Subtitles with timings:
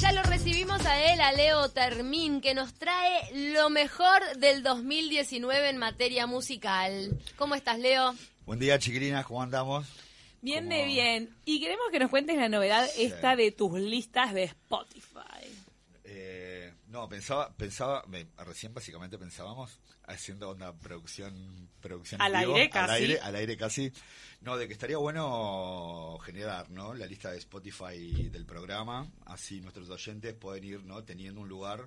[0.00, 5.70] ya lo recibimos a él, a Leo Termín, que nos trae lo mejor del 2019
[5.70, 7.18] en materia musical.
[7.36, 8.14] ¿Cómo estás, Leo?
[8.46, 9.86] Buen día, chiquilinas, ¿cómo andamos?
[10.40, 11.30] Bien de bien.
[11.44, 15.37] Y queremos que nos cuentes la novedad esta de tus listas de Spotify.
[16.88, 18.02] No, pensaba, pensaba,
[18.38, 23.92] recién básicamente pensábamos haciendo una producción, producción al aire casi, al aire, al aire casi,
[24.40, 26.94] no, de que estaría bueno generar, ¿no?
[26.94, 31.04] La lista de Spotify del programa, así nuestros oyentes pueden ir, ¿no?
[31.04, 31.86] Teniendo un lugar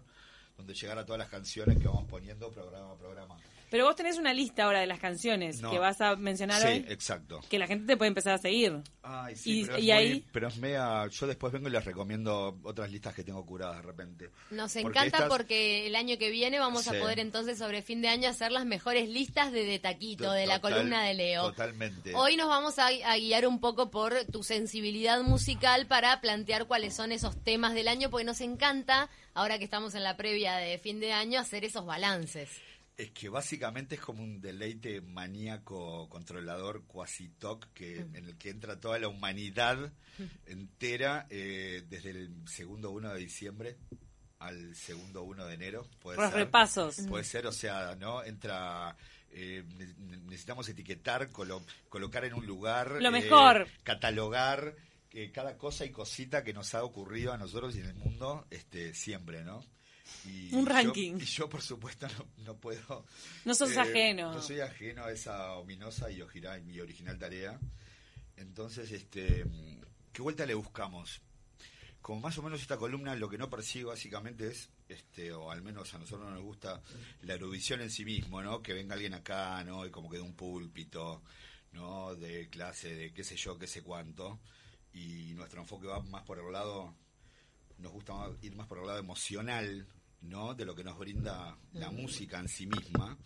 [0.56, 3.38] donde llegar a todas las canciones que vamos poniendo programa a programa.
[3.72, 7.40] Pero vos tenés una lista ahora de las canciones que vas a mencionar sí, exacto.
[7.50, 8.82] Que la gente te puede empezar a seguir.
[9.02, 10.26] Ay, sí, pero, es ahí...
[10.34, 11.08] pero es media...
[11.08, 14.30] Yo después vengo y les recomiendo otras listas que tengo curadas de repente.
[14.50, 18.28] Nos encanta porque el año que viene vamos a poder entonces sobre fin de año
[18.28, 21.44] hacer las mejores listas de, de Taquito, de la columna de Leo.
[21.52, 22.14] Totalmente.
[22.14, 26.94] Hoy nos vamos a, a guiar un poco por tu sensibilidad musical para plantear cuáles
[26.94, 30.78] son esos temas del año, porque nos encanta, ahora que estamos en la previa de
[30.78, 32.50] fin de año, hacer esos balances.
[33.02, 38.52] Es que básicamente es como un deleite maníaco controlador cuasi toc que en el que
[38.52, 39.92] entra toda la humanidad
[40.46, 43.78] entera eh, desde el segundo 1 de diciembre
[44.38, 45.88] al segundo 1 de enero.
[46.00, 47.02] Puede Los repasos.
[47.10, 48.24] Puede ser, o sea, ¿no?
[48.24, 48.96] Entra
[49.32, 49.64] eh,
[50.28, 54.76] necesitamos etiquetar, colocar en un lugar, lo mejor, eh, catalogar
[55.10, 58.46] que cada cosa y cosita que nos ha ocurrido a nosotros y en el mundo,
[58.52, 59.66] este, siempre, ¿no?
[60.52, 61.18] Un ranking.
[61.20, 62.08] y yo, por supuesto,
[62.46, 63.06] no, puedo.
[63.46, 64.34] No sos eh, ajeno.
[64.34, 66.22] No soy ajeno a esa ominosa y,
[66.64, 67.60] mi original tarea.
[68.38, 69.46] Entonces, este,
[70.12, 71.22] ¿qué vuelta le buscamos?
[72.02, 75.62] Como más o menos esta columna lo que no persigue básicamente es, este, o al
[75.62, 76.82] menos a nosotros no nos gusta
[77.22, 78.62] la erudición en sí mismo, ¿no?
[78.62, 79.86] Que venga alguien acá, ¿no?
[79.86, 81.22] Y como que de un púlpito,
[81.74, 82.16] ¿no?
[82.16, 84.40] De clase, de qué sé yo, qué sé cuánto.
[84.94, 86.96] Y nuestro enfoque va más por el lado,
[87.78, 89.88] nos gusta ir más por el lado emocional,
[90.22, 90.54] ¿no?
[90.54, 93.18] de lo que nos brinda la música en sí misma.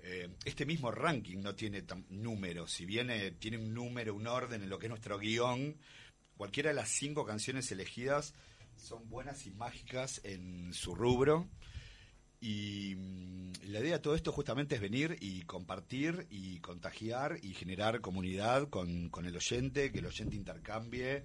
[0.00, 4.62] Eh, este mismo ranking no tiene números, si bien eh, tiene un número, un orden
[4.62, 5.76] en lo que es nuestro guion,
[6.36, 8.34] cualquiera de las cinco canciones elegidas
[8.76, 11.48] son buenas y mágicas en su rubro.
[12.40, 17.54] Y mm, la idea de todo esto justamente es venir y compartir y contagiar y
[17.54, 21.22] generar comunidad con, con el oyente, que el oyente intercambie,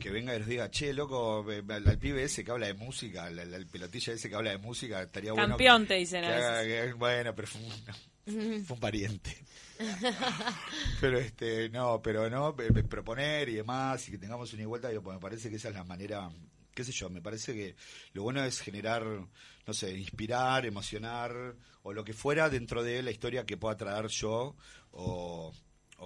[0.00, 3.66] que venga y nos diga, che, loco, el pibe ese que habla de música, el
[3.66, 5.48] pelotilla ese que habla de música, estaría bueno.
[5.48, 6.24] Campeón te dicen
[6.98, 7.70] Bueno, pero fue un,
[8.64, 9.36] fue un pariente.
[11.00, 15.20] pero este, no, pero no, proponer y demás, y que tengamos una vuelta, pues me
[15.20, 16.30] parece que esa es la manera
[16.74, 17.76] qué sé yo, me parece que
[18.12, 23.10] lo bueno es generar, no sé, inspirar, emocionar o lo que fuera dentro de la
[23.10, 24.56] historia que pueda traer yo
[24.92, 25.52] o,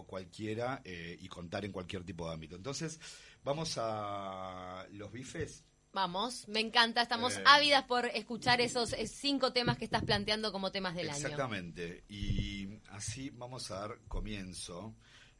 [0.06, 2.54] cualquiera eh, y contar en cualquier tipo de ámbito.
[2.54, 3.00] Entonces,
[3.42, 5.64] vamos a los bifes.
[5.92, 10.52] Vamos, me encanta, estamos eh, ávidas por escuchar esos eh, cinco temas que estás planteando
[10.52, 11.18] como temas del año.
[11.18, 14.94] Exactamente, y así vamos a dar comienzo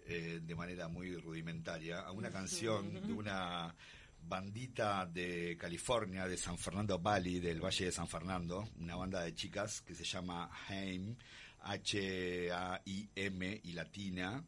[0.08, 3.76] de manera muy rudimentaria a una canción de una
[4.22, 9.34] bandita de California, de San Fernando Valley, del Valle de San Fernando, una banda de
[9.34, 11.16] chicas que se llama Haim,
[11.60, 14.44] H-A-I-M y latina.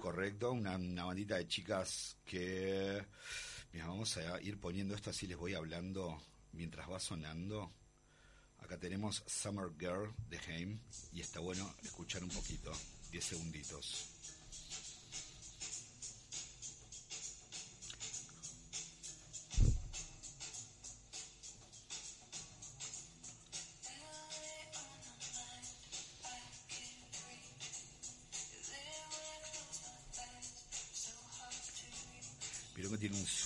[0.00, 3.04] Correcto, una, bandita de chicas que...
[3.72, 6.20] Mira, vamos a ir poniendo esto así, les voy hablando
[6.52, 7.70] mientras va sonando.
[8.58, 10.80] Acá tenemos Summer Girl de Haim
[11.12, 12.72] y está bueno escuchar un poquito,
[13.10, 14.08] 10 segunditos.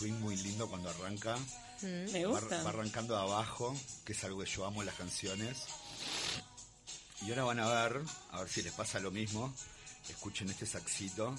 [0.05, 1.37] Swing muy lindo cuando arranca.
[1.81, 2.13] Mm.
[2.13, 2.63] me gusta.
[2.63, 5.65] Va, arrancando de abajo, que es algo que yo amo en las canciones.
[7.23, 9.55] Y ahora van a ver, a ver si les pasa lo mismo.
[10.09, 11.35] Escuchen este saxito.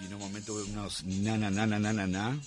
[0.00, 2.38] Y en un momento unos na na na na na na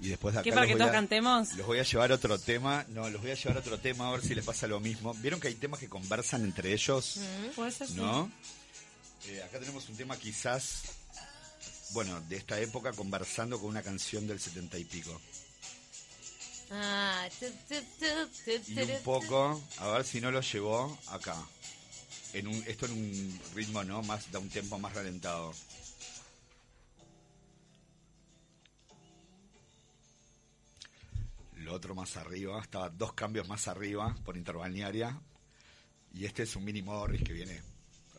[0.00, 1.52] Y después de acá ¿Qué para que todos cantemos?
[1.54, 2.86] Los voy a llevar a otro tema.
[2.88, 5.12] No, los voy a llevar a otro tema a ver si les pasa lo mismo.
[5.14, 7.18] ¿Vieron que hay temas que conversan entre ellos?
[7.18, 8.30] Mm, puede ser, ¿No?
[9.26, 10.84] Eh, acá tenemos un tema quizás
[11.92, 15.20] bueno, de esta época conversando con una canción del setenta y pico.
[16.70, 17.28] Ah,
[18.66, 21.36] y un poco, a ver si no lo llevó acá.
[22.32, 24.02] En un, esto en un ritmo, ¿no?
[24.02, 25.52] Más, da un tiempo más ralentado.
[31.56, 35.20] Lo otro más arriba, estaba dos cambios más arriba por interbalnearia.
[36.14, 37.60] Y este es un mini Morris que viene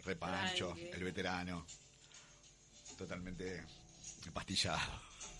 [0.03, 1.65] repancho, el veterano
[3.01, 3.65] totalmente
[4.31, 4.79] pastillado,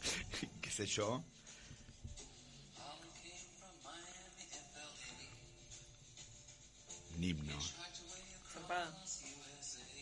[0.62, 1.24] qué sé yo.
[7.19, 7.56] Himno.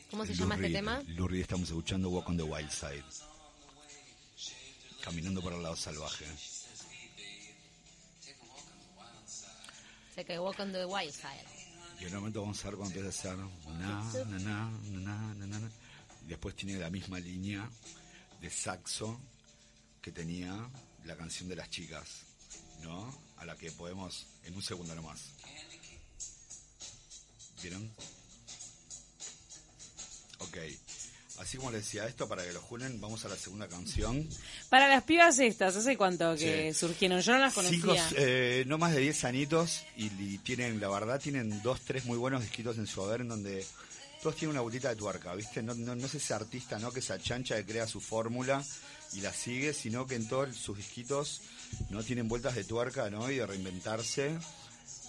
[0.09, 1.03] ¿Cómo se llama este tema?
[1.07, 3.03] Lou Reed, estamos escuchando Walk on the Wild Side.
[5.01, 6.25] Caminando por el lado salvaje.
[10.15, 11.45] Se que Walk on the Wild Side.
[11.99, 13.45] Y en un momento vamos a ver cuando empieza a hacer.
[13.79, 14.71] Na, na,
[15.45, 15.71] na,
[16.29, 17.69] después tiene la misma línea
[18.41, 19.19] de saxo
[20.01, 20.55] que tenía
[21.05, 22.07] la canción de las chicas,
[22.83, 23.21] ¿no?
[23.37, 25.19] A la que podemos en un segundo nomás.
[27.61, 27.91] ¿Vieron?
[30.39, 30.57] Ok.
[31.39, 34.27] Así como les decía esto, para que lo juren, vamos a la segunda canción.
[34.69, 36.79] Para las pibas estas, ¿hace cuánto que Sí.
[36.79, 37.21] surgieron?
[37.21, 37.79] Yo no las conocía.
[37.79, 42.03] Cinco, eh, no más de 10 añitos y, y tienen, la verdad, tienen dos, tres
[42.05, 43.65] muy buenos disquitos en su haber en donde
[44.21, 45.61] todos tienen una vueltita de tuerca, ¿viste?
[45.61, 46.91] No, no, no es ese artista, ¿no?
[46.91, 48.63] Que se chancha que crea su fórmula
[49.13, 51.41] y la sigue, sino que en todos sus disquitos
[51.89, 53.31] no tienen vueltas de tuerca, ¿no?
[53.31, 54.37] Y de reinventarse,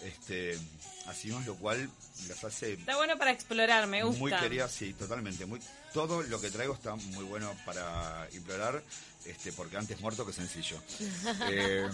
[0.04, 0.58] este,
[1.06, 1.90] así más, lo cual
[2.28, 4.20] las hace Está bueno para explorar, me gusta.
[4.20, 5.44] muy querida, sí, totalmente.
[5.44, 5.60] Muy,
[5.92, 8.82] todo lo que traigo está muy bueno para explorar,
[9.24, 10.80] este, porque antes muerto que sencillo.
[11.50, 11.88] Eh,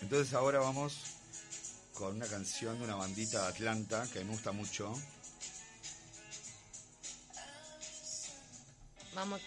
[0.00, 0.96] entonces ahora vamos
[1.94, 4.92] con una canción de una bandita de Atlanta que me gusta mucho.
[9.14, 9.40] Vamos.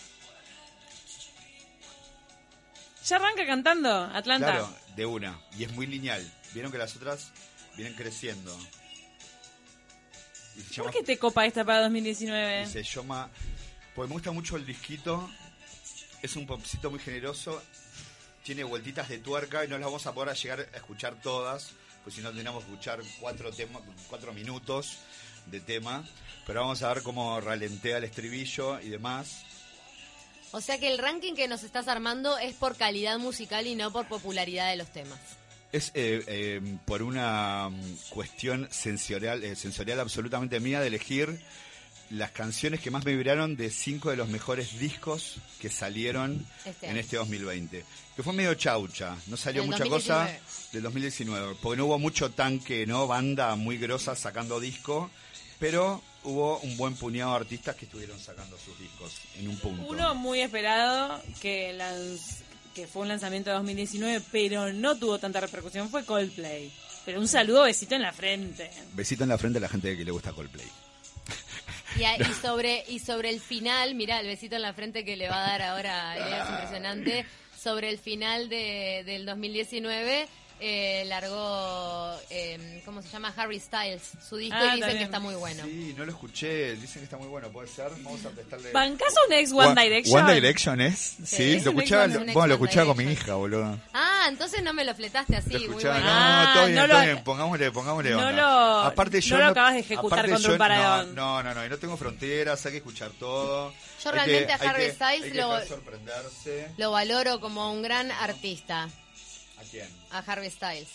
[3.05, 4.51] Ya arranca cantando, Atlanta.
[4.51, 5.39] Claro, de una.
[5.57, 6.25] Y es muy lineal.
[6.53, 7.31] Vieron que las otras
[7.75, 8.57] vienen creciendo.
[10.55, 12.63] Y se llama, ¿Por qué te copa esta para 2019?
[12.63, 13.29] y se llama...
[13.93, 15.29] Porque me gusta mucho el disquito.
[16.21, 17.61] Es un popcito muy generoso.
[18.43, 21.71] Tiene vueltitas de tuerca y no las vamos a poder llegar a escuchar todas.
[22.03, 24.99] Pues si no tendríamos que escuchar cuatro, temas cuatro minutos
[25.47, 26.03] de tema.
[26.45, 29.43] Pero vamos a ver cómo ralentea el estribillo y demás.
[30.51, 33.91] O sea que el ranking que nos estás armando es por calidad musical y no
[33.91, 35.19] por popularidad de los temas.
[35.71, 41.41] Es eh, eh, por una mm, cuestión sensorial, eh, sensorial absolutamente mía de elegir
[42.11, 46.87] las canciones que más me vibraron de cinco de los mejores discos que salieron Este
[46.87, 47.83] en este 2020.
[48.15, 50.39] Que fue medio chaucha, no salió Del mucha 2019.
[50.39, 53.07] cosa del 2019, porque no hubo mucho tanque, ¿no?
[53.07, 55.09] Banda muy grosa sacando disco,
[55.59, 59.85] pero hubo un buen puñado de artistas que estuvieron sacando sus discos en un punto.
[59.87, 62.41] Uno muy esperado, que, lanz-
[62.73, 66.71] que fue un lanzamiento de 2019, pero no tuvo tanta repercusión, fue Coldplay.
[67.05, 68.69] Pero un saludo, besito en la frente.
[68.93, 70.67] Besito en la frente a la gente que le gusta Coldplay.
[71.97, 75.15] Y, a- y sobre y sobre el final, mira el besito en la frente que
[75.15, 77.25] le va a dar ahora es impresionante.
[77.61, 80.27] Sobre el final de, del 2019
[80.59, 83.33] eh, largó, eh, ¿cómo se llama?
[83.35, 84.97] Harry Styles, su disco Ah, y dicen también.
[84.99, 85.63] que está muy bueno.
[85.65, 87.89] Sí, no lo escuché, dicen que está muy bueno, puede ser.
[87.99, 88.71] Vamos a prestarle.
[88.71, 90.23] ¿Bancás un ex One Direction?
[90.23, 90.97] One Direction es.
[90.97, 93.79] Sí, Sí, lo escuchaba, bueno, lo One escuchaba con mi hija, boludo.
[93.93, 96.07] Ah, entonces no me lo fletaste así, Lo muy escuchaba, bueno.
[96.07, 98.31] no, Ah, todo bien, no todo lo- bien, pongámosle, pongámosle no onda.
[98.31, 101.15] lo- aparte no yo lo acabas de ejecutar contra yo un paredón.
[101.15, 103.71] No, no, no, y no tengo fronteras, hay que escuchar todo.
[104.03, 105.59] Yo Hay realmente que- a hay Harry que- Styles lo-.
[106.77, 108.89] Lo valoro como un gran artista,
[109.59, 109.89] ¿A quién?
[110.11, 110.87] a Harry Styles.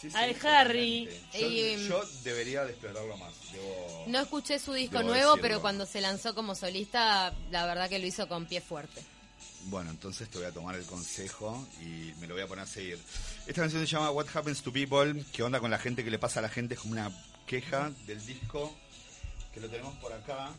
[0.00, 1.08] Sí, sí, Al Harry.
[1.32, 1.48] Yo,
[1.88, 3.32] yo debería de explorarlo más.
[3.52, 5.42] Debo- No escuché su disco nuevo, decirlo.
[5.42, 9.02] pero cuando se lanzó como solista, la verdad que lo hizo con pie fuerte.
[9.64, 12.66] Bueno, entonces te voy a tomar el consejo y me lo voy a poner a
[12.68, 12.96] seguir.
[13.46, 15.24] Esta canción se llama What Happens to People.
[15.32, 16.04] ¿Qué onda con la gente?
[16.04, 16.74] ¿Qué le pasa a la gente?
[16.74, 17.10] Es como una
[17.46, 18.72] queja del disco
[19.52, 20.50] que lo tenemos por acá.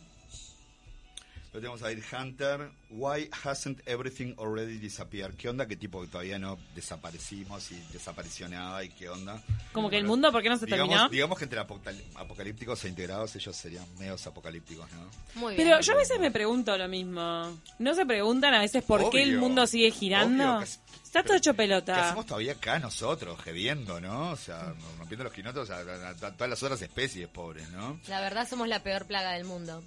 [1.52, 2.70] Lo tenemos a Ir Hunter.
[2.92, 5.34] Why hasn't everything already disappeared?
[5.36, 5.66] ¿Qué onda?
[5.68, 8.84] ¿Qué tipo que todavía no desaparecimos y desapareció nada?
[8.84, 9.42] ¿Y qué onda?
[9.72, 11.10] Como que el mundo, ¿por qué no se digamos, terminó?
[11.10, 15.10] Digamos que entre apocal- apocalípticos e integrados ellos serían medios apocalípticos, ¿no?
[15.42, 15.68] Muy bien.
[15.68, 17.58] Pero yo a veces me pregunto lo mismo.
[17.80, 20.58] ¿No se preguntan a veces por qué el Obvio, mundo sigue girando?
[20.58, 20.68] obvio
[21.04, 22.06] Está todo hecho ¿Qué pelota.
[22.06, 24.30] hacemos todavía acá nosotros, gediendo, no?
[24.30, 28.00] O sea, rompiendo los quinotos a, a- a todas las otras especies pobres, ¿no?
[28.08, 29.84] La verdad somos la peor plaga del mundo.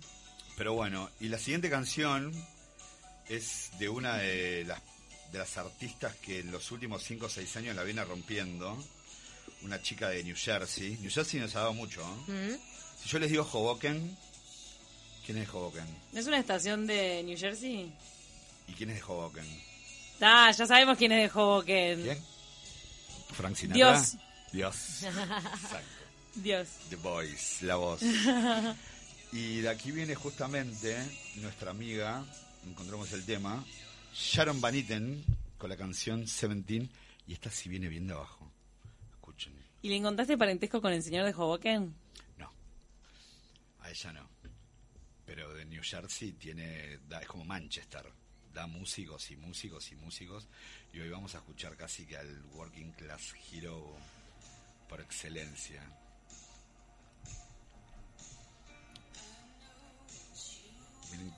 [0.56, 2.32] Pero bueno, y la siguiente canción
[3.28, 4.80] es de una de las,
[5.32, 8.76] de las artistas que en los últimos 5 o 6 años la viene rompiendo.
[9.62, 10.98] Una chica de New Jersey.
[11.00, 12.02] New Jersey nos ha dado mucho.
[12.28, 12.56] ¿eh?
[12.58, 13.02] ¿Mm?
[13.02, 14.16] Si yo les digo Hoboken,
[15.24, 15.86] ¿quién es de Hoboken?
[16.12, 17.92] ¿No es una estación de New Jersey?
[18.66, 19.46] ¿Y quién es de Hoboken?
[20.20, 22.02] Ah, ya sabemos quién es de Hoboken.
[22.02, 22.18] ¿Quién?
[23.32, 23.92] Frank Sinatra.
[23.92, 24.16] Dios.
[24.52, 25.02] Dios.
[25.02, 26.02] Exacto.
[26.34, 26.68] Dios.
[26.90, 28.00] The Voice, la voz.
[29.32, 30.96] y de aquí viene justamente
[31.36, 32.24] nuestra amiga,
[32.66, 33.64] encontramos el tema,
[34.14, 35.24] Sharon Van Etten,
[35.58, 36.90] con la canción Seventeen,
[37.26, 38.50] y esta sí viene bien de abajo.
[39.14, 39.54] Escuchen.
[39.80, 41.94] ¿Y le encontraste parentesco con el señor de Hoboken?
[42.38, 42.52] No,
[43.80, 44.28] a ella no.
[45.24, 48.04] Pero de New Jersey tiene, da- es como Manchester,
[48.52, 50.46] da músicos y músicos y músicos,
[50.92, 53.96] y hoy vamos a escuchar casi que al Working Class Hero
[54.88, 55.82] por excelencia.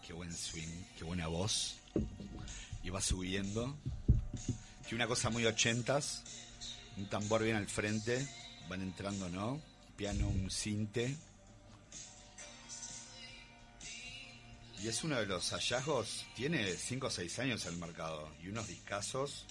[0.06, 1.76] Qué buen swing, qué buena voz.
[2.82, 3.76] Y va subiendo.
[4.82, 6.22] Tiene una cosa muy ochentas.
[6.96, 8.28] Un tambor bien al frente.
[8.68, 9.60] Van entrando, ¿no?
[9.96, 11.16] Piano, un cinte.
[14.82, 18.48] Y es uno de los hallazgos, tiene 5 o 6 años en el mercado y
[18.48, 19.46] unos discazos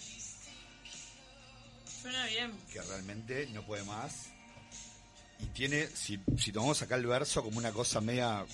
[2.04, 2.52] Suena bien.
[2.72, 4.28] que realmente no puede más.
[5.40, 8.46] Y tiene, si, si tomamos acá el verso, como una cosa media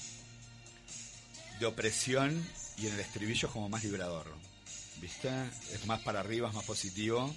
[1.60, 2.48] de opresión
[2.78, 4.26] y en el estribillo es como más liberador.
[4.98, 5.30] ¿Viste?
[5.74, 7.34] Es más para arriba, es más positivo.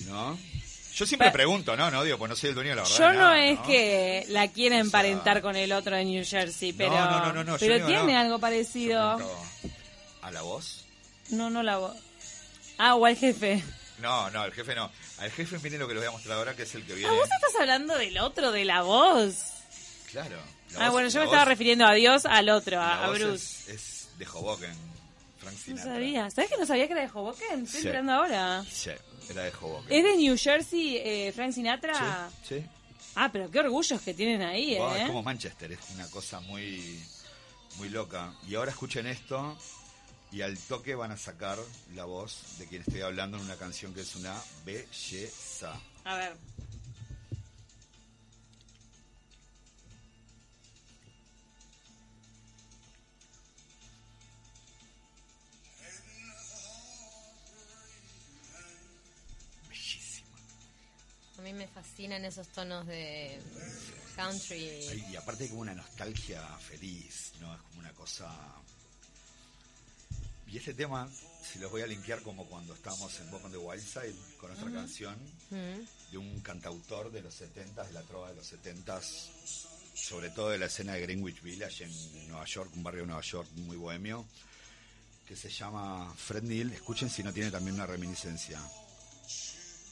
[0.00, 0.38] ¿No?
[0.94, 1.90] Yo siempre pregunto, ¿no?
[1.90, 2.96] No digo, pues no soy el dueño de la verdad.
[2.98, 6.24] Yo no nada, es que la quiera O sea- emparentar con el otro de New
[6.24, 9.18] Jersey, pero, No, no, no, pero digo, tiene algo parecido.
[10.22, 10.84] ¿A la voz?
[11.30, 11.96] No, no la voz.
[12.78, 13.62] Ah, o al jefe.
[13.98, 14.90] No, no, el jefe no.
[15.18, 16.96] Al jefe miren lo que les voy a mostrar ahora, que es el que Ah,
[16.96, 17.12] viene.
[17.14, 19.36] vos estás hablando del otro, de la voz.
[20.10, 20.36] Claro.
[20.72, 23.34] la Ah, voz- bueno, yo me estaba refiriendo a Dios, al otro, la a, Bruce.
[23.34, 24.74] Es, es de Hoboken,
[25.38, 26.30] Frank No sabía.
[26.30, 27.64] ¿Sabes que no sabía que era de Hoboken?
[27.64, 27.86] Estoy Sí.
[27.86, 28.64] enterando ahora.
[28.70, 28.90] Sí,
[29.30, 29.92] era de Hoboken.
[29.92, 32.30] ¿Es de New Jersey, eh, Frank Sinatra?
[32.42, 32.66] Sí, sí.
[33.14, 35.00] Ah, pero qué orgullos que tienen ahí, Wow, ¿eh?
[35.02, 37.02] Es como Manchester, es una cosa muy,
[37.76, 38.34] muy loca.
[38.46, 39.56] Y ahora escuchen esto
[40.32, 41.58] y al toque van a sacar
[41.94, 44.34] la voz de quien estoy hablando en una canción que es una
[44.66, 45.72] belleza.
[46.04, 46.36] A ver.
[61.86, 63.40] Fascinan esos tonos de
[64.16, 65.04] country.
[65.10, 67.54] Y aparte hay como una nostalgia feliz, ¿no?
[67.54, 68.30] Es como una cosa...
[70.48, 71.08] Y este tema,
[71.42, 74.50] si los voy a linkear como cuando estábamos en Walk on the Wild Side, con
[74.52, 75.16] otra canción
[75.50, 79.00] de un cantautor de los 70 de la trova de los 70
[79.94, 83.22] sobre todo de la escena de Greenwich Village en Nueva York, un barrio de Nueva
[83.22, 84.24] York muy bohemio,
[85.26, 86.72] que se llama Fred Neil.
[86.72, 88.60] Escuchen si no tiene también una reminiscencia.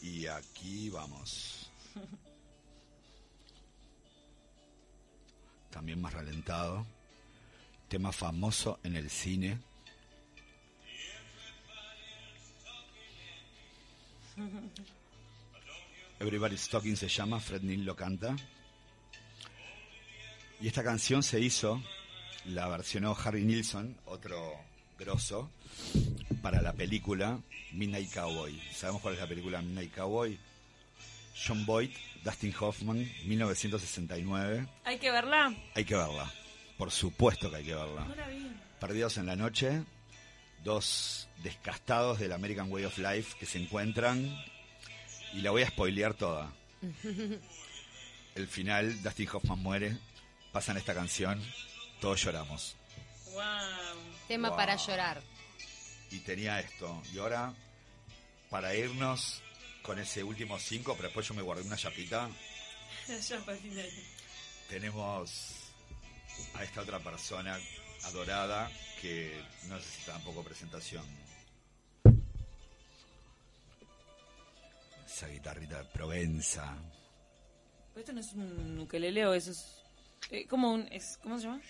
[0.02, 1.63] Y aquí vamos.
[5.74, 6.86] También más ralentado.
[7.88, 9.58] Tema famoso en el cine.
[16.20, 18.36] Everybody's Talking se llama, Fred Neil lo canta.
[20.60, 21.82] Y esta canción se hizo,
[22.44, 24.54] la versionó Harry Nilsson, otro
[24.96, 25.50] grosso,
[26.40, 27.40] para la película
[27.72, 28.56] Midnight Cowboy.
[28.72, 30.38] ¿Sabemos cuál es la película Midnight Cowboy?
[31.34, 31.90] John Boyd,
[32.22, 34.66] Dustin Hoffman, 1969.
[34.84, 35.54] ¿Hay que verla?
[35.74, 36.30] Hay que verla.
[36.78, 38.04] Por supuesto que hay que verla.
[38.04, 38.50] No la vi.
[38.80, 39.82] Perdidos en la noche,
[40.62, 44.36] dos descastados del American Way of Life que se encuentran
[45.32, 46.52] y la voy a spoilear toda.
[48.34, 49.96] El final, Dustin Hoffman muere,
[50.52, 51.42] pasan esta canción,
[52.00, 52.76] todos lloramos.
[53.32, 53.42] Wow.
[54.28, 54.56] Tema Wow.
[54.56, 55.22] para llorar.
[56.10, 57.02] Y tenía esto.
[57.12, 57.52] Y ahora,
[58.50, 59.42] para irnos
[59.84, 62.28] con ese último cinco, pero después yo me guardé una chapita,
[63.06, 63.90] final.
[64.68, 65.52] tenemos
[66.54, 67.58] a esta otra persona
[68.04, 69.38] adorada que
[69.68, 71.04] no necesita tampoco presentación.
[75.06, 76.74] Esa guitarrita de Provenza.
[77.92, 79.64] Pero esto no es un ukelele o eso es...
[80.30, 80.88] eh, como un...
[80.90, 81.60] Es, ¿Cómo se llama?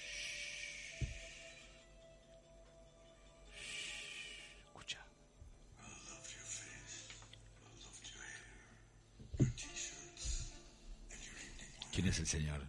[11.95, 12.61] ¿Quién es el señor?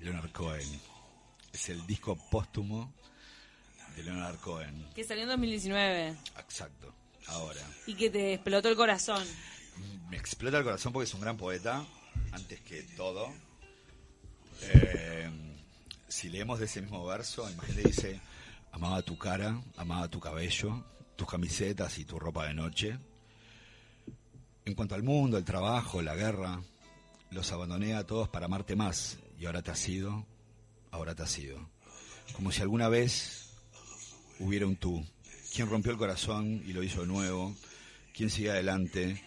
[0.00, 0.80] Leonard Cohen.
[1.52, 2.92] Es el disco póstumo
[3.94, 4.88] de Leonard Cohen.
[4.94, 6.92] Que salió en 2019 Exacto.
[7.28, 7.60] Ahora.
[7.86, 9.24] y que te explotó el corazón.
[10.10, 11.86] Me explota el corazón porque es un gran poeta,
[12.32, 13.32] antes que todo.
[14.62, 15.30] Eh,
[16.08, 18.20] si leemos de ese mismo verso, imagínate, dice,
[18.72, 22.98] amaba tu cara, amaba tu cabello, tus camisetas y tu ropa de noche.
[24.64, 26.62] En cuanto al mundo, el trabajo, la guerra,
[27.30, 30.24] los abandoné a todos para amarte más y ahora te has ido,
[30.90, 31.68] ahora te has ido.
[32.34, 33.50] Como si alguna vez
[34.38, 35.04] hubiera un tú.
[35.54, 37.54] ¿Quién rompió el corazón y lo hizo de nuevo?
[38.14, 39.22] ¿Quién sigue adelante?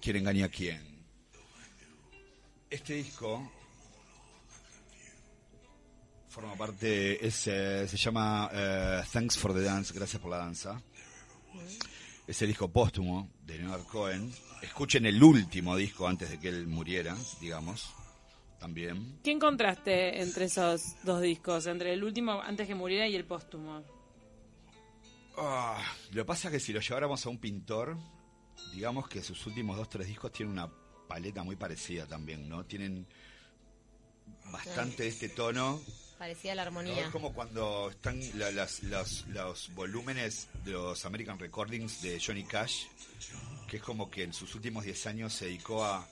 [0.00, 0.82] ¿Quién engaña a quién?
[2.68, 3.50] Este disco
[6.30, 10.80] forma parte, eh, se llama eh, Thanks for the Dance, gracias por la danza.
[12.30, 14.32] Es el disco póstumo de Leonard Cohen.
[14.62, 17.90] Escuchen el último disco antes de que él muriera, digamos,
[18.60, 19.18] también.
[19.24, 21.66] ¿Qué encontraste entre esos dos discos?
[21.66, 23.82] Entre el último antes que muriera y el póstumo.
[25.38, 25.82] Ah,
[26.12, 27.98] lo que pasa es que si lo lleváramos a un pintor,
[28.74, 30.70] digamos que sus últimos dos, tres discos tienen una
[31.08, 32.64] paleta muy parecida también, ¿no?
[32.64, 33.08] Tienen
[34.52, 35.80] bastante de este tono.
[36.20, 37.06] Parecía la armonía.
[37.06, 42.84] Es como cuando están la- las- los volúmenes de los American Recordings de Johnny Cash,
[43.66, 46.06] que es como que en sus últimos 10 años se dedicó a,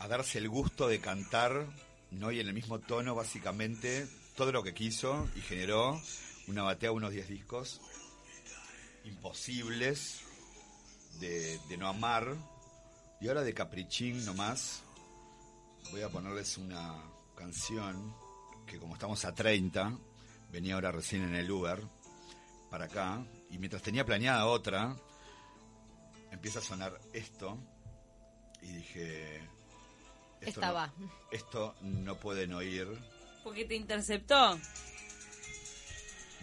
[0.00, 1.66] a darse el gusto de cantar,
[2.10, 2.30] ¿no?
[2.30, 5.98] Y en el mismo tono, básicamente, todo lo que quiso y generó
[6.46, 7.80] una batea, unos 10 discos
[9.04, 10.20] imposibles
[11.20, 12.36] de, de no amar.
[13.22, 14.82] Y ahora de Caprichín nomás,
[15.90, 17.02] voy a ponerles una
[17.44, 18.14] canción
[18.66, 19.96] que como estamos a 30,
[20.52, 21.80] venía ahora recién en el Uber
[22.70, 24.94] para acá, y mientras tenía planeada otra,
[26.30, 27.58] empieza a sonar esto,
[28.62, 29.36] y dije...
[30.40, 30.92] esto Esta no- va.
[31.32, 32.86] Esto no pueden oír,
[33.42, 34.58] Porque te interceptó.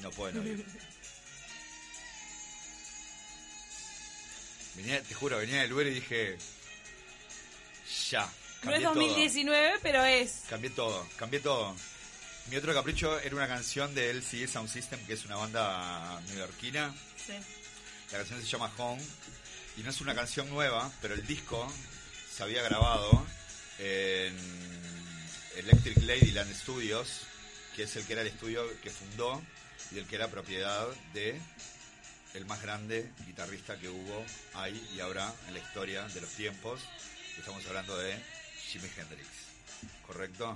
[0.02, 0.66] no pueden oír.
[4.76, 6.38] Venía, te juro, venía del Uber y dije...
[8.10, 8.30] Ya.
[8.68, 9.16] No es cambié todo.
[9.16, 10.44] 2019, pero es.
[10.50, 11.76] Cambié todo, cambié todo.
[12.50, 16.96] Mi otro capricho era una canción de LCD Sound System, que es una banda neoyorquina.
[17.26, 17.34] Sí.
[18.12, 19.04] La canción se llama Home.
[19.78, 21.72] Y no es una canción nueva, pero el disco
[22.36, 23.26] se había grabado
[23.78, 24.36] en
[25.56, 27.22] Electric Ladyland Studios,
[27.76, 29.42] que es el que era el estudio que fundó
[29.92, 31.40] y el que era propiedad de
[32.34, 36.82] el más grande guitarrista que hubo, hay y habrá en la historia de los tiempos.
[37.38, 38.18] Estamos hablando de
[38.68, 39.28] Jimi Hendrix,
[40.06, 40.56] ¿correcto?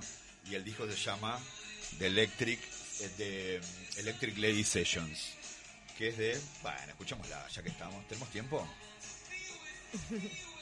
[0.50, 1.38] Y el disco se llama
[1.98, 2.60] The Electric,
[3.00, 5.18] eh, de mm, Electric Lady Sessions,
[5.96, 8.66] que es de, bueno, escuchémosla, ya que estamos, ¿tenemos tiempo?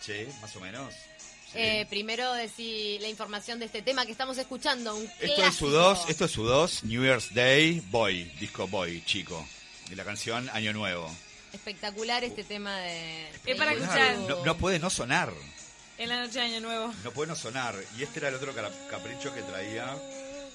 [0.00, 0.94] Sí, más o menos.
[1.52, 1.58] Sí.
[1.58, 4.96] Eh, primero decir la información de este tema que estamos escuchando.
[4.96, 5.68] Un Esto es su clásico.
[5.68, 9.46] dos, esto es su dos, New Year's Day, Boy, disco Boy, chico.
[9.90, 11.14] Y la canción Año Nuevo.
[11.52, 13.28] Espectacular este tema de.
[13.44, 14.16] Es para de escuchar.
[14.20, 15.34] No, no puede no sonar.
[16.00, 16.94] En la noche de Año Nuevo.
[17.04, 17.78] No puede no sonar.
[17.98, 18.54] Y este era el otro
[18.88, 19.94] capricho que traía.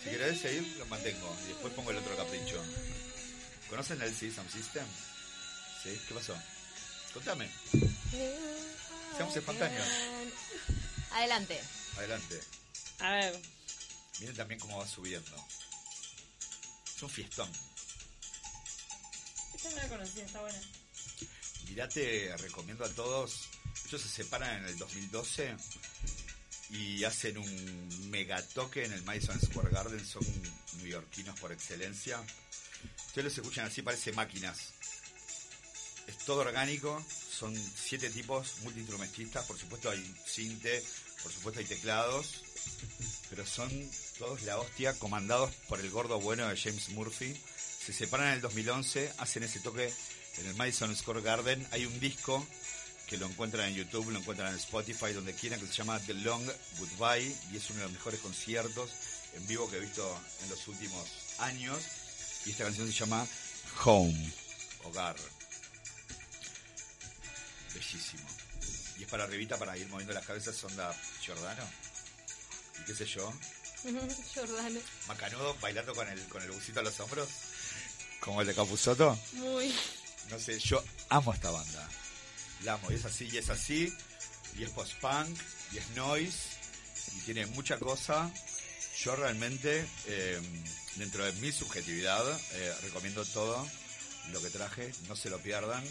[0.04, 1.38] Si querés seguir, lo mantengo.
[1.46, 2.60] Y después pongo el otro capricho.
[3.70, 4.88] ¿Conocen el System System?
[5.84, 6.02] ¿Sí?
[6.08, 6.36] ¿Qué pasó?
[7.14, 7.48] Contame.
[9.16, 9.88] Seamos espontáneos.
[11.12, 11.62] Adelante.
[11.98, 12.42] Adelante.
[13.02, 13.40] A ver.
[14.22, 15.32] Miren también cómo va subiendo.
[16.96, 17.52] Es un fiestón.
[19.54, 20.60] Esta no la conocía, está buena.
[21.68, 23.48] Mirate, recomiendo a todos.
[23.88, 25.56] Ellos se separan en el 2012
[26.72, 30.06] y hacen un megatoque en el Madison Square Garden.
[30.06, 30.24] Son
[30.78, 32.22] neoyorquinos por excelencia.
[33.08, 34.74] Ustedes los escuchan así, parece máquinas.
[36.08, 37.04] Es todo orgánico.
[37.10, 39.46] Son siete tipos multiinstrumentistas.
[39.46, 40.84] Por supuesto hay cinte,
[41.22, 42.44] por supuesto hay teclados.
[43.30, 43.70] Pero son
[44.18, 47.40] todos la hostia, comandados por el gordo bueno de James Murphy.
[47.86, 49.94] Se separan en el 2011, hacen ese toque
[50.38, 51.68] en el Madison Square Garden.
[51.72, 52.46] Hay un disco
[53.08, 56.14] que lo encuentran en YouTube, lo encuentran en Spotify, donde quieran, que se llama The
[56.16, 58.92] Long Goodbye y es uno de los mejores conciertos
[59.34, 61.08] en vivo que he visto en los últimos
[61.40, 61.80] años.
[62.46, 63.28] Y esta canción se llama
[63.84, 64.34] Home,
[64.84, 65.16] Hogar.
[67.74, 68.28] Bellísimo.
[68.98, 71.64] Y es para arribita para ir moviendo las cabezas, onda Giordano.
[72.82, 73.32] Y qué sé yo,
[74.36, 74.80] Jordano.
[75.08, 77.30] Macanudo bailando con el, con el busito a los hombros,
[78.20, 79.18] como el de Capuzoto.
[79.34, 79.74] Muy.
[80.30, 81.88] No sé, yo amo esta banda.
[82.64, 83.94] La y es así, y es así,
[84.58, 85.38] y es post-punk,
[85.72, 86.38] y es noise,
[87.18, 88.32] y tiene mucha cosa.
[89.04, 90.40] Yo realmente, eh,
[90.96, 93.68] dentro de mi subjetividad, eh, recomiendo todo
[94.32, 95.84] lo que traje, no se lo pierdan,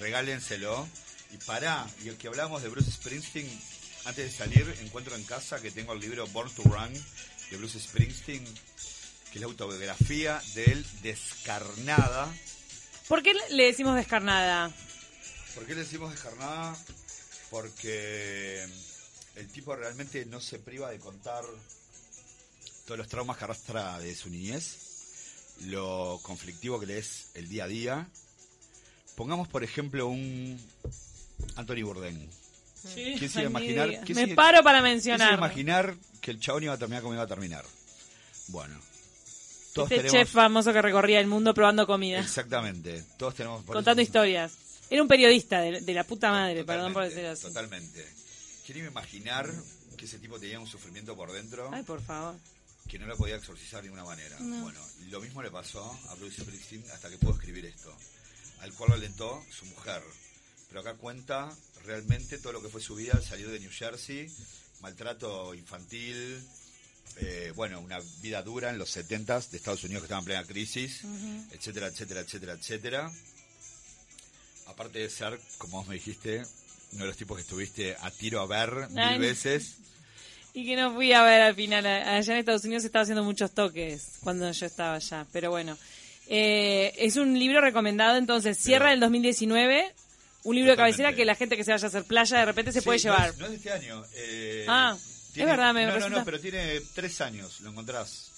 [0.00, 0.88] regálenselo.
[1.32, 3.48] Y pará, y el que hablamos de Bruce Springsteen,
[4.04, 6.92] antes de salir, encuentro en casa que tengo el libro Born to Run
[7.50, 12.32] de Bruce Springsteen, que es la autobiografía de él descarnada.
[13.06, 14.72] ¿Por qué le decimos descarnada?
[15.60, 16.74] ¿Por qué le decimos descarnada?
[17.50, 18.64] Porque
[19.36, 21.44] el tipo realmente no se priva de contar
[22.86, 24.78] todos los traumas que arrastra de su niñez,
[25.66, 28.08] lo conflictivo que le es el día a día.
[29.16, 30.58] Pongamos, por ejemplo, un
[31.56, 32.26] Anthony Bourdain.
[32.82, 34.00] Sí, ¿Quién se iba a imaginar?
[34.06, 35.38] ¿Quién Me se- paro para ¿Quién se iba a mencionar.
[35.38, 37.66] imaginar que el chabón iba a terminar como iba a terminar?
[38.48, 38.80] Bueno,
[39.74, 40.12] todos Este tenemos...
[40.20, 43.62] chef famoso que recorría el mundo probando comida, Exactamente, todos tenemos...
[43.64, 44.52] por contando eso- historias.
[44.90, 47.42] Era un periodista de, de la puta madre, Totalmente, perdón por decirlo así.
[47.42, 48.06] Totalmente.
[48.66, 49.50] ¿Quién iba a imaginar
[49.96, 52.34] que ese tipo tenía un sufrimiento por dentro Ay, por favor.
[52.88, 54.36] que no lo podía exorcizar de ninguna manera?
[54.40, 57.94] Bueno, lo mismo le pasó a Bruce Springsteen hasta que pudo escribir esto,
[58.60, 60.02] al cual lo alentó su mujer.
[60.68, 61.50] Pero acá cuenta
[61.84, 64.28] realmente todo lo que fue su vida al salir de New Jersey,
[64.80, 66.40] maltrato infantil,
[67.16, 70.44] eh, bueno, una vida dura en los 70s de Estados Unidos que estaba en plena
[70.44, 71.00] crisis,
[71.50, 73.12] etcétera, etcétera, etcétera, etcétera.
[74.70, 76.42] Aparte de ser, como vos me dijiste,
[76.92, 79.76] uno de los tipos que estuviste a tiro a ver mil Ay, veces.
[80.54, 81.86] Y que no fui a ver al final.
[81.86, 85.26] Allá en Estados Unidos estaba haciendo muchos toques cuando yo estaba allá.
[85.32, 85.76] Pero bueno.
[86.32, 89.92] Eh, es un libro recomendado, entonces cierra Pero- el 2019.
[90.42, 92.72] Un libro de cabecera que la gente que se vaya a hacer playa de repente
[92.72, 93.28] se Sí, puede no llevar.
[93.30, 94.02] es- No es de este año.
[94.14, 94.96] eh, Ah,
[95.34, 98.30] es verdad, me No, no, no, pero tiene tres años, lo encontrás.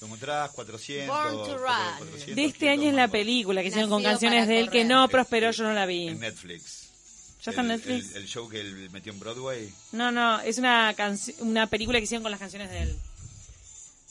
[0.00, 1.08] Lo encontrás 400.
[1.08, 1.98] Born to Run.
[1.98, 4.84] 400, De este 500 año es la película que hicieron con canciones de él que
[4.84, 6.08] no prosperó, yo no la vi.
[6.08, 6.88] En Netflix.
[7.42, 8.14] ¿Ya está en El- Netflix?
[8.14, 9.72] El, el show que él metió en Broadway.
[9.92, 10.94] No, no, es una,
[11.40, 12.96] una película que hicieron con las canciones de él.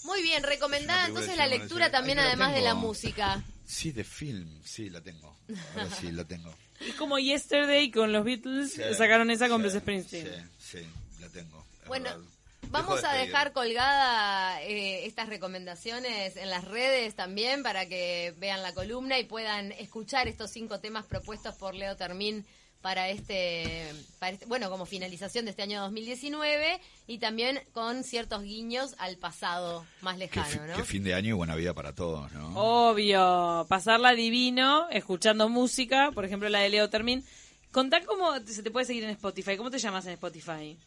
[0.03, 3.43] Muy bien, recomendada entonces la lectura también además de la música.
[3.65, 5.35] Sí, de film, sí, la tengo.
[5.75, 6.53] Ahora sí, la tengo.
[6.79, 10.27] Es como Yesterday con los Beatles, Sí, sacaron esa con sí, Bruce Springsteen.
[10.59, 10.87] Sí, sí,
[11.19, 11.65] la tengo.
[11.87, 12.23] Bueno, verdad.
[12.71, 18.73] Vamos a dejar colgada eh, estas recomendaciones en las redes también para que vean la
[18.73, 22.45] columna y puedan escuchar estos cinco temas propuestos por Leo Termín
[22.81, 28.43] para este, para este- bueno, como finalización de este año 2019 y también con ciertos
[28.43, 30.85] guiños al pasado más Qué, lejano, qué ¿no?
[30.85, 32.53] fin de año y buena vida para todos, ¿no?
[32.55, 37.25] Obvio, pasarla divino, escuchando música, por ejemplo la de Leo Termín.
[37.71, 40.77] Contá cómo se te puede seguir en Spotify, ¿cómo te llamas en Spotify?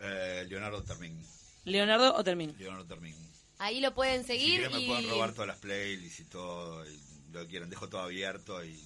[0.00, 1.20] Eh, Leonardo Termín.
[1.64, 2.54] ¿Leonardo o Termín?
[2.58, 3.14] Leonardo Termín.
[3.58, 6.88] Ahí lo pueden Si seguir quieren me y pueden robar todas las playlists y todo,
[6.88, 6.98] y
[7.32, 7.68] lo que quieran.
[7.68, 8.80] Dejo todo abierto y,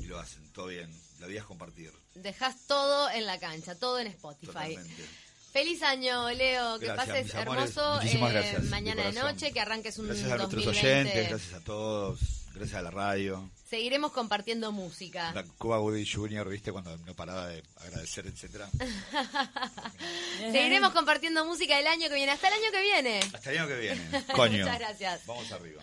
[0.00, 0.42] y lo hacen.
[0.52, 0.88] Todo bien.
[1.18, 1.92] La vida es compartir.
[2.14, 4.46] dejas todo en la cancha, todo en Spotify.
[4.46, 5.04] Totalmente.
[5.52, 10.06] Feliz año, Leo, que Gracias, pases hermoso Muchísimas eh, mañana de noche, que arranques un
[10.06, 10.88] Gracias a nuestros 2020.
[11.10, 12.20] oyentes, gracias a todos,
[12.54, 13.50] gracias a la radio.
[13.68, 15.32] Seguiremos compartiendo música.
[15.32, 18.68] La Cuba Woody Jr., viste, cuando no paraba de agradecer, etcétera.
[20.38, 22.32] Seguiremos compartiendo música el año que viene.
[22.32, 23.20] Hasta el año que viene.
[23.32, 24.24] Hasta el año que viene.
[24.34, 24.58] Coño.
[24.58, 25.26] Muchas gracias.
[25.26, 25.82] Vamos arriba.